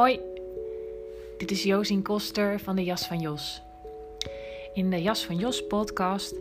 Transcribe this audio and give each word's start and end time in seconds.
Hoi, 0.00 0.20
dit 1.38 1.50
is 1.50 1.62
Josien 1.62 2.02
Koster 2.02 2.60
van 2.60 2.76
de 2.76 2.84
Jas 2.84 3.06
van 3.06 3.18
Jos. 3.18 3.62
In 4.72 4.90
de 4.90 5.02
Jas 5.02 5.24
van 5.24 5.36
Jos 5.36 5.66
podcast 5.66 6.34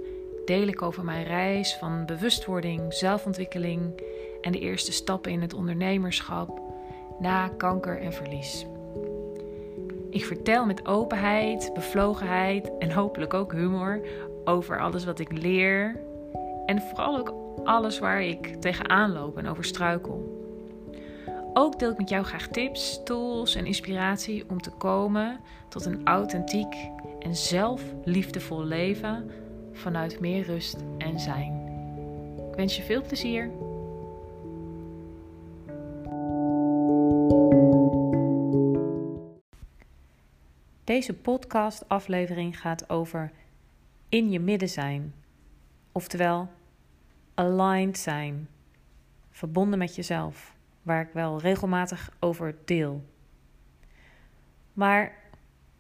deel 0.46 0.68
ik 0.68 0.82
over 0.82 1.04
mijn 1.04 1.26
reis 1.26 1.76
van 1.76 2.06
bewustwording, 2.06 2.94
zelfontwikkeling 2.94 4.02
en 4.42 4.52
de 4.52 4.60
eerste 4.60 4.92
stappen 4.92 5.32
in 5.32 5.42
het 5.42 5.54
ondernemerschap 5.54 6.62
na 7.20 7.48
kanker 7.48 8.02
en 8.02 8.14
verlies. 8.14 8.66
Ik 10.10 10.26
vertel 10.26 10.66
met 10.66 10.88
openheid, 10.88 11.72
bevlogenheid 11.74 12.78
en 12.78 12.92
hopelijk 12.92 13.34
ook 13.34 13.52
humor 13.52 14.02
over 14.46 14.80
alles 14.80 15.06
wat 15.06 15.20
ik 15.20 15.32
leer 15.32 16.00
en 16.66 16.82
vooral 16.82 17.18
ook 17.18 17.34
alles 17.64 18.00
waar 18.00 18.24
ik 18.24 18.56
tegenaan 18.62 19.12
loop 19.12 19.38
en 19.38 19.48
over 19.48 19.66
struikel. 19.66 20.39
Ook 21.54 21.80
deel 21.80 21.92
ik 21.92 21.98
met 21.98 22.10
jou 22.10 22.26
graag 22.26 22.48
tips, 22.48 23.04
tools 23.04 23.56
en 23.56 23.66
inspiratie 23.66 24.50
om 24.50 24.62
te 24.62 24.72
komen 24.72 25.40
tot 25.70 25.86
een 25.86 26.06
authentiek 26.06 26.76
en 27.20 27.36
zelfliefdevol 27.36 28.64
leven 28.64 29.32
vanuit 29.74 30.20
meer 30.20 30.46
rust 30.46 30.78
en 30.98 31.20
zijn. 31.20 31.68
Ik 32.50 32.56
wens 32.56 32.76
je 32.76 32.84
veel 32.84 33.02
plezier. 33.02 33.52
Deze 40.84 41.14
podcast-aflevering 41.14 42.60
gaat 42.60 42.90
over 42.90 43.32
in 44.10 44.32
je 44.32 44.40
midden 44.40 44.70
zijn, 44.70 45.14
oftewel 45.92 46.50
aligned 47.34 47.98
zijn, 47.98 48.48
verbonden 49.32 49.80
met 49.80 49.96
jezelf 49.96 50.58
waar 50.82 51.02
ik 51.02 51.14
wel 51.14 51.40
regelmatig 51.40 52.18
over 52.20 52.56
deel. 52.66 53.06
Maar 54.74 55.16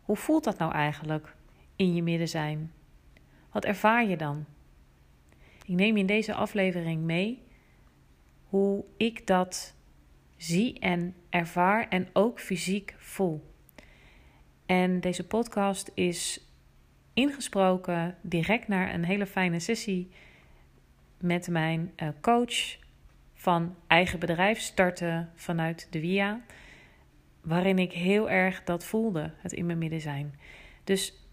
hoe 0.02 0.16
voelt 0.16 0.44
dat 0.44 0.58
nou 0.58 0.72
eigenlijk 0.73 1.36
in 1.75 1.94
je 1.94 2.03
midden 2.03 2.28
zijn? 2.28 2.72
Wat 3.52 3.66
ervaar 3.66 4.05
je 4.05 4.17
dan? 4.17 4.45
Ik 5.66 5.75
neem 5.75 5.94
je 5.94 6.00
in 6.00 6.05
deze 6.05 6.33
aflevering 6.33 7.02
mee 7.02 7.44
hoe 8.50 8.86
ik 8.97 9.27
dat 9.27 9.75
zie 10.38 10.80
en 10.80 11.16
ervaar 11.30 11.88
en 11.88 12.08
ook 12.14 12.39
fysiek 12.39 12.95
voel. 12.97 13.53
En 14.66 15.00
deze 15.00 15.27
podcast 15.27 15.92
is 15.94 16.47
ingesproken 17.14 18.17
direct 18.22 18.67
naar 18.67 18.94
een 18.94 19.03
hele 19.03 19.25
fijne 19.25 19.59
sessie 19.59 20.09
met 21.17 21.47
mijn 21.47 21.92
eh, 21.95 22.09
coach 22.22 22.77
van 23.40 23.76
eigen 23.88 24.20
bedrijf 24.20 24.59
starten 24.59 25.32
vanuit 25.36 25.88
de 25.90 26.00
VIA. 26.00 26.42
Waarin 27.42 27.80
ik 27.80 27.94
heel 27.94 28.30
erg 28.30 28.64
dat 28.64 28.84
voelde, 28.84 29.34
het 29.38 29.54
in 29.54 29.66
mijn 29.66 29.78
midden 29.78 30.02
zijn. 30.02 30.40
Dus 30.84 31.28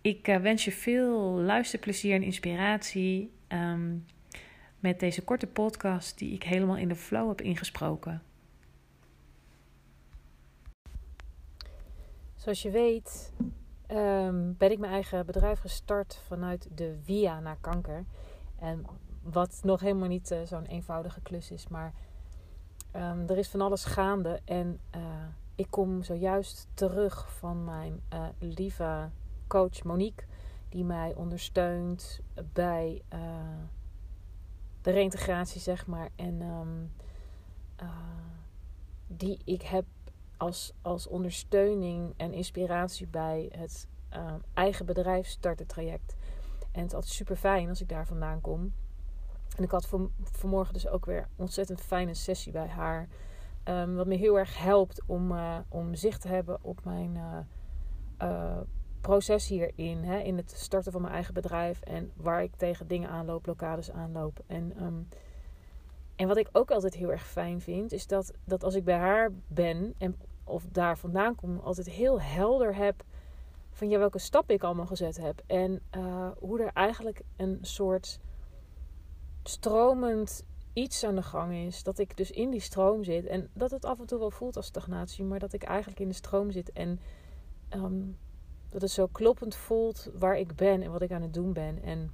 ik 0.00 0.28
uh, 0.28 0.36
wens 0.36 0.64
je 0.64 0.72
veel 0.72 1.18
luisterplezier 1.20 2.14
en 2.14 2.22
inspiratie 2.22 3.32
ehm, 3.46 3.96
met 4.78 5.00
deze 5.00 5.24
korte 5.24 5.46
podcast 5.46 6.18
die 6.18 6.32
ik 6.32 6.42
helemaal 6.42 6.76
in 6.76 6.88
de 6.88 6.96
flow 6.96 7.28
heb 7.28 7.40
ingesproken. 7.40 8.22
Zoals 12.34 12.62
je 12.62 12.70
weet 12.70 13.32
um, 13.90 14.54
ben 14.58 14.70
ik 14.70 14.78
mijn 14.78 14.92
eigen 14.92 15.26
bedrijf 15.26 15.58
gestart 15.58 16.22
vanuit 16.26 16.68
de 16.74 16.98
VIA 17.02 17.40
naar 17.40 17.58
kanker. 17.60 18.04
En 18.60 18.86
wat 19.22 19.60
nog 19.62 19.80
helemaal 19.80 20.08
niet 20.08 20.30
uh, 20.30 20.38
zo'n 20.44 20.66
eenvoudige 20.66 21.20
klus 21.20 21.50
is. 21.50 21.68
Maar 21.68 21.92
um, 22.96 23.28
er 23.28 23.38
is 23.38 23.48
van 23.48 23.60
alles 23.60 23.84
gaande. 23.84 24.40
En 24.44 24.80
uh, 24.96 25.02
ik 25.54 25.66
kom 25.70 26.02
zojuist 26.02 26.68
terug 26.74 27.32
van 27.38 27.64
mijn 27.64 28.00
uh, 28.12 28.26
lieve 28.38 29.08
coach 29.46 29.82
Monique. 29.82 30.26
Die 30.68 30.84
mij 30.84 31.14
ondersteunt 31.14 32.20
bij 32.52 33.02
de 34.82 34.90
reintegratie, 34.90 35.60
zeg 35.60 35.86
maar. 35.86 36.08
En 36.16 36.40
um, 36.40 36.92
die 39.06 39.40
ik 39.44 39.62
heb 39.62 39.84
als, 40.36 40.72
als 40.82 41.06
ondersteuning 41.06 42.14
en 42.16 42.32
inspiratie 42.32 43.06
bij 43.06 43.48
het 43.56 43.88
eigen 44.54 44.86
bedrijf 44.86 45.26
starten 45.26 45.66
traject. 45.66 46.16
En 46.72 46.80
het 46.80 46.88
is 46.88 46.94
altijd 46.94 47.12
super 47.12 47.36
fijn 47.36 47.68
als 47.68 47.80
ik 47.80 47.88
daar 47.88 48.06
vandaan 48.06 48.40
kom. 48.40 48.72
En 49.56 49.62
ik 49.62 49.70
had 49.70 49.86
van, 49.86 50.10
vanmorgen 50.22 50.74
dus 50.74 50.88
ook 50.88 51.06
weer 51.06 51.28
ontzettend 51.36 51.80
fijne 51.80 52.14
sessie 52.14 52.52
bij 52.52 52.68
haar. 52.68 53.08
Um, 53.64 53.94
wat 53.94 54.06
me 54.06 54.14
heel 54.14 54.38
erg 54.38 54.58
helpt 54.58 55.02
om, 55.06 55.32
uh, 55.32 55.58
om 55.68 55.94
zicht 55.94 56.20
te 56.20 56.28
hebben 56.28 56.58
op 56.62 56.84
mijn 56.84 57.14
uh, 57.14 57.38
uh, 58.22 58.60
proces 59.00 59.48
hierin. 59.48 60.04
Hè, 60.04 60.18
in 60.18 60.36
het 60.36 60.50
starten 60.50 60.92
van 60.92 61.00
mijn 61.00 61.14
eigen 61.14 61.34
bedrijf. 61.34 61.80
En 61.80 62.10
waar 62.16 62.42
ik 62.42 62.56
tegen 62.56 62.86
dingen 62.86 63.10
aanloop, 63.10 63.42
blokkades 63.42 63.90
aanloop. 63.90 64.40
En, 64.46 64.84
um, 64.84 65.08
en 66.16 66.28
wat 66.28 66.36
ik 66.36 66.48
ook 66.52 66.70
altijd 66.70 66.94
heel 66.94 67.10
erg 67.10 67.26
fijn 67.26 67.60
vind, 67.60 67.92
is 67.92 68.06
dat, 68.06 68.32
dat 68.44 68.64
als 68.64 68.74
ik 68.74 68.84
bij 68.84 68.98
haar 68.98 69.30
ben 69.46 69.94
en 69.98 70.16
of 70.44 70.64
daar 70.72 70.98
vandaan 70.98 71.34
kom, 71.34 71.58
altijd 71.58 71.90
heel 71.90 72.20
helder 72.20 72.74
heb 72.74 73.04
van 73.80 73.88
ja, 73.88 73.98
welke 73.98 74.18
stappen 74.18 74.54
ik 74.54 74.62
allemaal 74.62 74.86
gezet 74.86 75.16
heb. 75.16 75.42
En 75.46 75.82
hoe 76.38 76.60
er 76.60 76.70
eigenlijk 76.72 77.22
een 77.36 77.58
soort 77.60 78.20
stromend 79.42 80.44
iets 80.72 81.04
aan 81.04 81.14
de 81.14 81.22
gang 81.22 81.52
is. 81.54 81.82
Dat 81.82 81.98
ik 81.98 82.16
dus 82.16 82.30
in 82.30 82.50
die 82.50 82.60
stroom 82.60 83.04
zit. 83.04 83.26
En 83.26 83.50
dat 83.52 83.70
het 83.70 83.84
af 83.84 83.98
en 83.98 84.06
toe 84.06 84.18
wel 84.18 84.30
voelt 84.30 84.56
als 84.56 84.66
stagnatie. 84.66 85.24
Maar 85.24 85.38
dat 85.38 85.52
ik 85.52 85.62
eigenlijk 85.62 86.00
in 86.00 86.08
de 86.08 86.14
stroom 86.14 86.50
zit. 86.50 86.72
En 86.72 87.00
um, 87.74 88.18
dat 88.68 88.82
het 88.82 88.90
zo 88.90 89.06
kloppend 89.06 89.54
voelt 89.54 90.10
waar 90.18 90.38
ik 90.38 90.54
ben 90.54 90.82
en 90.82 90.90
wat 90.90 91.02
ik 91.02 91.12
aan 91.12 91.22
het 91.22 91.34
doen 91.34 91.52
ben. 91.52 91.82
En 91.82 92.10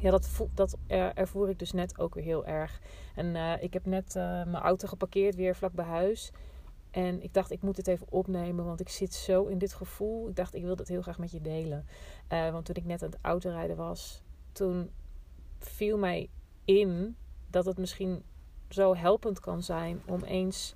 ja, 0.00 0.10
dat, 0.10 0.26
voelt, 0.26 0.56
dat 0.56 0.76
ervoer 1.14 1.48
ik 1.48 1.58
dus 1.58 1.72
net 1.72 1.98
ook 1.98 2.14
weer 2.14 2.24
heel 2.24 2.46
erg. 2.46 2.80
En 3.14 3.26
uh, 3.26 3.62
ik 3.62 3.72
heb 3.72 3.86
net 3.86 4.14
uh, 4.16 4.22
mijn 4.22 4.62
auto 4.62 4.88
geparkeerd 4.88 5.34
weer 5.34 5.56
vlak 5.56 5.72
bij 5.72 5.84
huis. 5.84 6.30
En 6.92 7.22
ik 7.22 7.34
dacht, 7.34 7.50
ik 7.50 7.62
moet 7.62 7.76
het 7.76 7.86
even 7.86 8.06
opnemen, 8.10 8.64
want 8.64 8.80
ik 8.80 8.88
zit 8.88 9.14
zo 9.14 9.44
in 9.44 9.58
dit 9.58 9.72
gevoel. 9.72 10.28
Ik 10.28 10.36
dacht, 10.36 10.54
ik 10.54 10.62
wil 10.62 10.76
dat 10.76 10.88
heel 10.88 11.02
graag 11.02 11.18
met 11.18 11.30
je 11.30 11.40
delen. 11.40 11.86
Uh, 12.32 12.50
want 12.50 12.64
toen 12.64 12.74
ik 12.74 12.84
net 12.84 13.02
aan 13.02 13.10
het 13.10 13.18
autorijden 13.22 13.76
was, 13.76 14.22
toen 14.52 14.90
viel 15.58 15.98
mij 15.98 16.30
in 16.64 17.16
dat 17.50 17.64
het 17.64 17.78
misschien 17.78 18.22
zo 18.68 18.94
helpend 18.94 19.40
kan 19.40 19.62
zijn 19.62 20.02
om 20.06 20.22
eens 20.22 20.74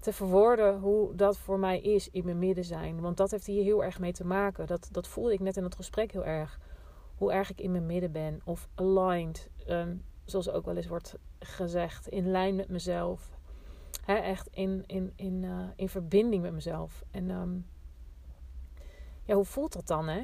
te 0.00 0.12
verwoorden 0.12 0.78
hoe 0.78 1.14
dat 1.14 1.38
voor 1.38 1.58
mij 1.58 1.80
is 1.80 2.10
in 2.10 2.24
mijn 2.24 2.38
midden 2.38 2.64
zijn. 2.64 3.00
Want 3.00 3.16
dat 3.16 3.30
heeft 3.30 3.46
hier 3.46 3.62
heel 3.62 3.84
erg 3.84 3.98
mee 3.98 4.12
te 4.12 4.26
maken. 4.26 4.66
Dat, 4.66 4.88
dat 4.92 5.08
voelde 5.08 5.32
ik 5.32 5.40
net 5.40 5.56
in 5.56 5.64
het 5.64 5.74
gesprek 5.74 6.12
heel 6.12 6.24
erg. 6.24 6.60
Hoe 7.16 7.32
erg 7.32 7.50
ik 7.50 7.60
in 7.60 7.72
mijn 7.72 7.86
midden 7.86 8.12
ben. 8.12 8.40
Of 8.44 8.68
aligned, 8.74 9.48
um, 9.68 10.04
zoals 10.24 10.50
ook 10.50 10.64
wel 10.64 10.76
eens 10.76 10.86
wordt 10.86 11.14
gezegd. 11.38 12.08
In 12.08 12.30
lijn 12.30 12.54
met 12.54 12.68
mezelf. 12.68 13.38
Echt 14.06 14.48
in, 14.50 14.84
in, 14.86 15.12
in, 15.16 15.42
uh, 15.42 15.68
in 15.76 15.88
verbinding 15.88 16.42
met 16.42 16.52
mezelf. 16.52 17.04
En 17.10 17.30
um, 17.30 17.66
ja, 19.24 19.34
hoe 19.34 19.44
voelt 19.44 19.72
dat 19.72 19.86
dan, 19.86 20.08
hè? 20.08 20.22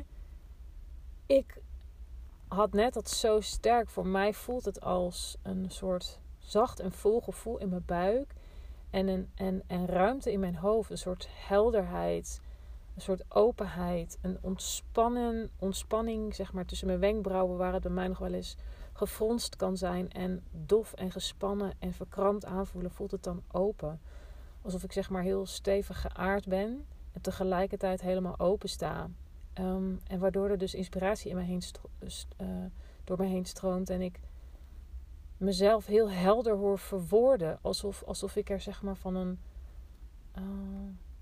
Ik 1.27 1.61
had 2.49 2.73
net 2.73 2.95
dat 2.95 3.11
zo 3.11 3.41
sterk. 3.41 3.89
Voor 3.89 4.07
mij 4.07 4.33
voelt 4.33 4.65
het 4.65 4.81
als 4.81 5.37
een 5.43 5.71
soort 5.71 6.21
zacht 6.39 6.81
en 6.81 6.93
vol 6.93 7.21
gevoel 7.21 7.59
in 7.59 7.69
mijn 7.69 7.85
buik. 7.87 8.35
En, 8.91 9.09
een, 9.09 9.31
en, 9.35 9.63
en 9.67 9.87
ruimte 9.87 10.33
in 10.33 10.41
mijn 10.41 10.57
hoofd. 10.57 10.91
Een 10.91 10.99
soort 10.99 11.29
helderheid. 11.31 12.41
Een 12.95 13.01
soort 13.01 13.25
openheid. 13.29 14.19
Een 14.23 14.39
ontspannen, 14.41 15.51
ontspanning 15.59 16.35
zeg 16.35 16.53
maar, 16.53 16.65
tussen 16.65 16.87
mijn 16.87 17.01
wenkbrauwen. 17.01 17.57
Waar 17.57 17.73
het 17.73 17.83
bij 17.83 17.93
mij 17.93 18.09
nog 18.09 18.19
wel 18.19 18.33
eens 18.33 18.57
gefronst 18.97 19.57
kan 19.57 19.77
zijn. 19.77 20.13
En 20.13 20.45
dof 20.51 20.93
en 20.93 21.11
gespannen 21.11 21.73
en 21.79 21.93
verkrampt 21.93 22.45
aanvoelen. 22.45 22.91
Voelt 22.91 23.11
het 23.11 23.23
dan 23.23 23.43
open. 23.53 24.01
Alsof 24.63 24.85
ik 24.85 24.93
zeg 24.93 25.11
maar 25.11 25.23
heel 25.23 25.47
stevig 25.47 26.01
geaard 26.01 26.47
ben. 26.47 26.85
En 27.13 27.21
tegelijkertijd 27.21 28.01
helemaal 28.01 28.39
open 28.39 28.69
sta. 28.69 29.09
Um, 29.59 30.01
en 30.07 30.19
waardoor 30.19 30.51
er 30.51 30.59
dus 30.59 30.75
inspiratie 30.75 31.31
in 31.31 31.37
me 31.37 31.43
heen 31.43 31.63
uh, 32.41 32.49
door 33.05 33.19
me 33.19 33.27
heen 33.27 33.45
stroomt. 33.45 33.91
En 33.91 34.01
ik 34.01 34.21
mezelf 35.37 35.87
heel 35.87 36.11
helder 36.11 36.57
hoor 36.57 36.79
verwoorden. 36.79 37.59
Alsof, 37.63 38.03
alsof 38.03 38.37
ik 38.37 38.51
er 38.51 38.61
zeg 38.61 38.83
maar 38.83 38.97
van 38.97 39.15
een. 39.15 39.39
Uh, 40.39 40.45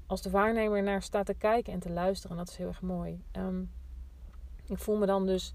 als 0.07 0.23
de 0.23 0.31
waarnemer 0.31 0.83
naar 0.83 1.03
sta 1.03 1.23
te 1.23 1.35
kijken 1.35 1.73
en 1.73 1.79
te 1.79 1.91
luisteren. 1.91 2.37
En 2.37 2.43
dat 2.45 2.53
is 2.53 2.57
heel 2.57 2.69
erg 2.69 2.83
mooi. 2.83 3.23
Um, 3.33 3.71
ik 4.67 4.79
voel 4.79 4.97
me 4.97 5.07
dan 5.07 5.27
dus 5.27 5.53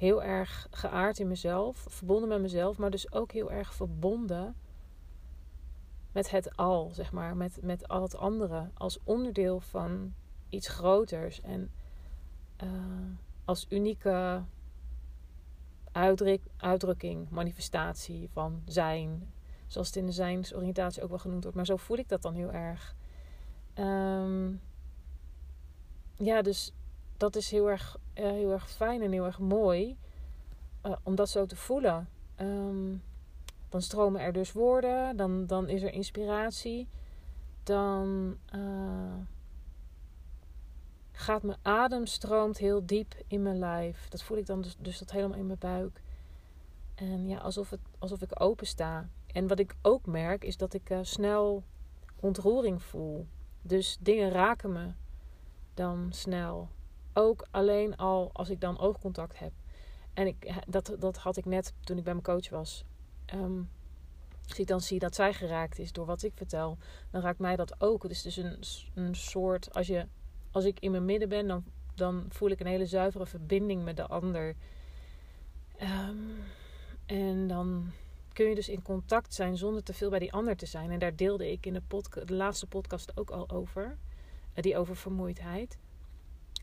heel 0.00 0.22
erg 0.22 0.66
geaard 0.70 1.18
in 1.18 1.28
mezelf. 1.28 1.86
Verbonden 1.88 2.28
met 2.28 2.40
mezelf. 2.40 2.78
Maar 2.78 2.90
dus 2.90 3.12
ook 3.12 3.32
heel 3.32 3.52
erg 3.52 3.74
verbonden 3.74 4.54
met 6.12 6.30
het 6.30 6.56
al, 6.56 6.90
zeg 6.92 7.12
maar. 7.12 7.36
Met, 7.36 7.58
met 7.62 7.88
al 7.88 8.02
het 8.02 8.16
andere. 8.16 8.70
Als 8.74 8.98
onderdeel 9.04 9.60
van 9.60 10.14
iets 10.48 10.68
groters. 10.68 11.40
En 11.40 11.70
uh, 12.62 12.70
als 13.44 13.66
unieke 13.68 14.42
uitdruk, 15.92 16.40
uitdrukking, 16.56 17.28
manifestatie 17.30 18.28
van 18.32 18.62
zijn, 18.64 19.32
Zoals 19.66 19.86
het 19.86 19.96
in 19.96 20.06
de 20.06 20.12
zijnsoriëntatie 20.12 21.02
ook 21.02 21.08
wel 21.08 21.18
genoemd 21.18 21.42
wordt. 21.42 21.56
Maar 21.56 21.66
zo 21.66 21.76
voel 21.76 21.96
ik 21.96 22.08
dat 22.08 22.22
dan 22.22 22.34
heel 22.34 22.52
erg. 22.52 22.94
Ehm, 23.74 24.52
ja, 26.14 26.42
dus 26.42 26.72
dat 27.20 27.36
is 27.36 27.50
heel 27.50 27.70
erg, 27.70 27.98
uh, 28.14 28.24
heel 28.24 28.50
erg 28.50 28.70
fijn 28.70 29.02
en 29.02 29.12
heel 29.12 29.24
erg 29.24 29.38
mooi. 29.38 29.96
Uh, 30.86 30.96
om 31.02 31.14
dat 31.14 31.28
zo 31.28 31.46
te 31.46 31.56
voelen. 31.56 32.08
Ehm, 32.34 32.96
dan 33.68 33.82
stromen 33.82 34.20
er 34.20 34.32
dus 34.32 34.52
woorden. 34.52 35.16
Dan, 35.16 35.46
dan 35.46 35.68
is 35.68 35.82
er 35.82 35.92
inspiratie. 35.92 36.88
Dan 37.62 38.36
uh, 38.54 39.14
gaat 41.12 41.42
mijn 41.42 41.58
adem 41.62 42.06
stroomt 42.06 42.58
heel 42.58 42.86
diep 42.86 43.14
in 43.26 43.42
mijn 43.42 43.58
lijf. 43.58 44.08
Dat 44.08 44.22
voel 44.22 44.38
ik 44.38 44.46
dan 44.46 44.60
dus, 44.60 44.76
dus 44.78 44.98
dat 44.98 45.10
helemaal 45.10 45.38
in 45.38 45.46
mijn 45.46 45.58
buik. 45.58 46.00
En 46.94 47.28
ja, 47.28 47.38
alsof, 47.38 47.70
het, 47.70 47.80
alsof 47.98 48.22
ik 48.22 48.40
open 48.42 48.66
sta. 48.66 49.08
En 49.32 49.46
wat 49.46 49.58
ik 49.58 49.74
ook 49.82 50.06
merk 50.06 50.44
is 50.44 50.56
dat 50.56 50.74
ik 50.74 50.98
snel 51.02 51.64
ontroering 52.16 52.82
voel. 52.82 53.26
Dus 53.62 53.96
dingen 54.00 54.30
raken 54.30 54.72
me 54.72 54.92
dan 55.74 56.08
snel. 56.12 56.68
Ook 57.12 57.46
alleen 57.50 57.96
al 57.96 58.30
als 58.32 58.50
ik 58.50 58.60
dan 58.60 58.78
oogcontact 58.78 59.38
heb. 59.38 59.52
En 60.14 60.26
ik, 60.26 60.54
dat, 60.68 60.96
dat 60.98 61.16
had 61.16 61.36
ik 61.36 61.44
net 61.44 61.72
toen 61.80 61.98
ik 61.98 62.04
bij 62.04 62.12
mijn 62.12 62.24
coach 62.24 62.48
was. 62.48 62.84
Um, 63.34 63.68
als 64.48 64.58
ik 64.58 64.66
dan 64.66 64.80
zie 64.80 64.98
dat 64.98 65.14
zij 65.14 65.32
geraakt 65.32 65.78
is 65.78 65.92
door 65.92 66.06
wat 66.06 66.22
ik 66.22 66.32
vertel, 66.34 66.78
dan 67.10 67.20
raakt 67.20 67.38
mij 67.38 67.56
dat 67.56 67.80
ook. 67.80 68.02
Het 68.02 68.12
is 68.12 68.22
dus 68.22 68.36
een, 68.36 68.58
een 68.94 69.14
soort, 69.14 69.74
als, 69.74 69.86
je, 69.86 70.06
als 70.50 70.64
ik 70.64 70.80
in 70.80 70.90
mijn 70.90 71.04
midden 71.04 71.28
ben, 71.28 71.46
dan, 71.46 71.64
dan 71.94 72.24
voel 72.28 72.50
ik 72.50 72.60
een 72.60 72.66
hele 72.66 72.86
zuivere 72.86 73.26
verbinding 73.26 73.84
met 73.84 73.96
de 73.96 74.06
ander. 74.06 74.56
Um, 75.82 76.42
en 77.06 77.46
dan 77.46 77.92
kun 78.32 78.48
je 78.48 78.54
dus 78.54 78.68
in 78.68 78.82
contact 78.82 79.34
zijn 79.34 79.56
zonder 79.56 79.82
te 79.82 79.92
veel 79.92 80.10
bij 80.10 80.18
die 80.18 80.32
ander 80.32 80.56
te 80.56 80.66
zijn. 80.66 80.90
En 80.90 80.98
daar 80.98 81.16
deelde 81.16 81.50
ik 81.50 81.66
in 81.66 81.72
de, 81.72 81.82
de 82.24 82.34
laatste 82.34 82.66
podcast 82.66 83.16
ook 83.16 83.30
al 83.30 83.50
over. 83.50 83.96
Eh, 84.52 84.62
die 84.62 84.76
over 84.76 84.96
vermoeidheid. 84.96 85.78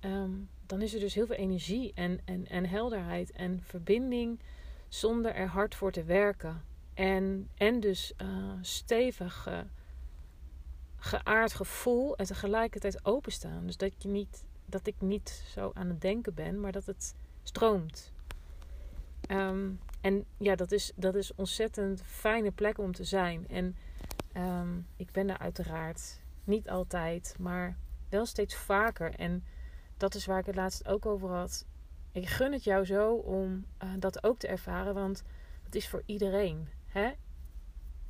Um, 0.02 0.50
dan 0.66 0.82
is 0.82 0.94
er 0.94 1.00
dus 1.00 1.14
heel 1.14 1.26
veel 1.26 1.36
energie 1.36 1.92
en, 1.94 2.20
en, 2.26 2.48
en 2.48 2.66
helderheid 2.66 3.32
en 3.32 3.62
verbinding 3.64 4.40
zonder 4.88 5.36
er 5.36 5.48
hard 5.48 5.76
voor 5.76 5.92
te 5.92 6.04
werken. 6.04 6.64
En, 6.94 7.50
en 7.56 7.80
dus 7.80 8.14
uh, 8.22 8.54
stevig 8.62 9.48
uh, 9.48 9.60
geaard 10.98 11.54
gevoel 11.54 12.16
en 12.16 12.26
tegelijkertijd 12.26 13.06
openstaan. 13.06 13.66
Dus 13.66 13.78
dat, 13.78 13.94
je 13.98 14.10
niet, 14.10 14.46
dat 14.66 14.88
ik 14.88 14.96
niet 15.00 15.30
zo 15.48 15.72
aan 15.74 15.88
het 15.88 16.02
denken 16.02 16.34
ben, 16.34 16.60
maar 16.60 16.72
dat 16.72 16.86
het 16.86 17.16
stroomt. 17.44 18.12
Um, 19.32 19.80
en 20.02 20.26
ja, 20.38 20.56
dat 20.56 20.72
is, 20.72 20.92
dat 20.96 21.16
is 21.16 21.36
ontzettend 21.36 22.02
fijne 22.02 22.52
plek 22.52 22.78
om 22.78 22.92
te 22.92 23.04
zijn. 23.04 23.48
En 23.48 23.76
um, 24.38 24.88
ik 24.96 25.12
ben 25.12 25.28
daar 25.28 25.38
uiteraard 25.38 26.20
niet 26.44 26.70
altijd, 26.70 27.36
maar 27.40 27.78
wel 28.10 28.26
steeds 28.26 28.56
vaker. 28.56 29.14
En 29.16 29.44
dat 29.98 30.16
is 30.16 30.26
waar 30.26 30.40
ik 30.40 30.46
het 30.46 30.56
laatst 30.56 30.88
ook 30.88 31.06
over 31.06 31.30
had. 31.30 31.66
Ik 32.12 32.28
gun 32.28 32.52
het 32.52 32.64
jou 32.64 32.86
zo 32.86 33.14
om 33.14 33.66
uh, 33.84 33.90
dat 34.00 34.24
ook 34.24 34.38
te 34.38 34.48
ervaren, 34.48 34.94
want 34.94 35.24
het 35.64 35.76
is 35.76 35.90
voor 35.90 36.04
iedereen. 36.06 36.68
Hè? 36.86 37.12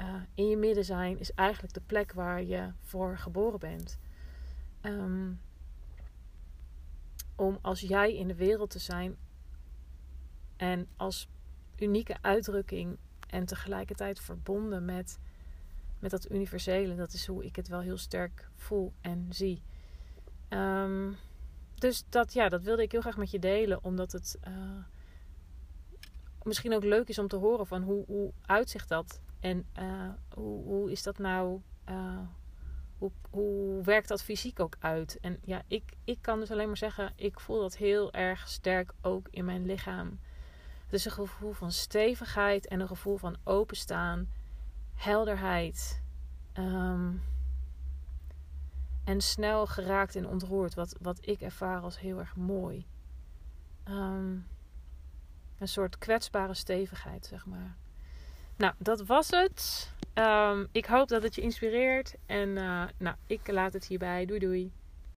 Uh, 0.02 0.16
in 0.34 0.50
je 0.50 0.58
midden 0.58 0.86
zijn 0.86 1.20
is 1.20 1.34
eigenlijk 1.34 1.74
de 1.74 1.82
plek 1.86 2.14
waar 2.14 2.44
je 2.44 2.72
voor 2.82 3.18
geboren 3.18 3.60
bent. 3.60 4.00
Um, 4.82 5.40
om 7.36 7.58
als 7.62 7.80
jij 7.80 8.16
in 8.16 8.28
de 8.28 8.36
wereld 8.36 8.70
te 8.70 8.80
zijn 8.80 9.18
en 10.56 10.88
als 10.96 11.30
unieke 11.78 12.18
uitdrukking 12.22 12.98
en 13.30 13.46
tegelijkertijd 13.46 14.20
verbonden 14.20 14.86
met, 14.86 15.20
met 16.00 16.12
dat 16.12 16.32
universele. 16.32 16.96
Dat 16.96 17.14
is 17.14 17.28
hoe 17.28 17.46
ik 17.46 17.56
het 17.56 17.68
wel 17.68 17.80
heel 17.80 17.98
sterk 17.98 18.50
voel 18.56 18.94
en 19.02 19.28
zie. 19.30 19.62
Um, 20.50 21.18
dus 21.80 22.04
dat, 22.10 22.34
ja, 22.34 22.50
dat 22.50 22.64
wilde 22.64 22.82
ik 22.82 22.92
heel 22.92 23.02
graag 23.02 23.18
met 23.18 23.32
je 23.32 23.40
delen, 23.40 23.84
omdat 23.84 24.12
het 24.12 24.38
uh, 24.48 24.54
misschien 26.44 26.74
ook 26.74 26.84
leuk 26.84 27.08
is 27.08 27.20
om 27.20 27.28
te 27.28 27.36
horen 27.36 27.68
van 27.68 27.82
hoe, 27.84 28.06
hoe 28.06 28.34
uitzicht 28.46 28.90
dat 28.90 29.22
en 29.40 29.66
uh, 29.80 30.10
hoe, 30.34 30.64
hoe 30.64 30.92
is 30.92 31.04
dat 31.04 31.18
nou, 31.18 31.62
uh, 31.90 32.20
hoe, 32.98 33.12
hoe 33.30 33.84
werkt 33.84 34.08
dat 34.08 34.24
fysiek 34.24 34.60
ook 34.60 34.76
uit? 34.80 35.18
En 35.22 35.40
ja, 35.44 35.62
ik, 35.68 35.84
ik 36.04 36.18
kan 36.22 36.40
dus 36.40 36.52
alleen 36.52 36.68
maar 36.68 36.78
zeggen, 36.78 37.14
ik 37.16 37.40
voel 37.40 37.60
dat 37.60 37.78
heel 37.78 38.14
erg 38.14 38.48
sterk 38.48 38.94
ook 39.02 39.28
in 39.32 39.46
mijn 39.46 39.66
lichaam. 39.66 40.20
Het 40.84 40.94
is 40.94 41.06
een 41.06 41.12
gevoel 41.12 41.54
van 41.54 41.72
stevigheid 41.72 42.68
en 42.68 42.80
een 42.80 42.88
gevoel 42.88 43.18
van 43.18 43.38
openstaan, 43.44 44.30
helderheid. 44.94 46.02
Um, 46.54 47.22
en 49.08 49.22
snel 49.22 49.66
geraakt 49.66 50.16
en 50.16 50.28
ontroerd, 50.28 50.74
wat, 50.74 50.96
wat 51.02 51.18
ik 51.22 51.42
ervaar 51.42 51.82
als 51.82 52.00
heel 52.00 52.20
erg 52.20 52.36
mooi. 52.36 52.86
Um, 53.90 54.48
een 55.60 55.68
soort 55.68 55.98
kwetsbare 55.98 56.54
stevigheid, 56.54 57.26
zeg 57.26 57.46
maar. 57.46 57.76
Nou, 58.56 58.74
dat 58.78 59.06
was 59.06 59.30
het. 59.30 59.92
Um, 60.14 60.68
ik 60.72 60.86
hoop 60.86 61.08
dat 61.08 61.24
het 61.24 61.36
je 61.36 61.42
inspireert. 61.42 62.16
En 62.26 62.50
uh, 62.50 62.84
nou, 62.98 63.16
ik 63.28 63.48
laat 63.52 63.74
het 63.74 63.86
hierbij. 63.86 64.26
Doei 64.26 64.40
doei. 64.40 64.72